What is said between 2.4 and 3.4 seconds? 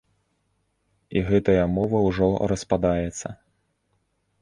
распадаецца.